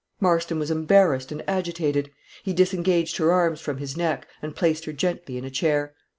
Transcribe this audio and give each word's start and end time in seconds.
Marston 0.19 0.57
was 0.57 0.71
embarrassed 0.71 1.31
and 1.31 1.43
agitated. 1.47 2.09
He 2.41 2.53
disengaged 2.53 3.17
her 3.17 3.31
arms 3.31 3.61
from 3.61 3.77
his 3.77 3.95
neck, 3.95 4.27
and 4.41 4.55
placed 4.55 4.85
her 4.85 4.93
gently 4.93 5.37
in 5.37 5.45
a 5.45 5.51
chair. 5.51 5.93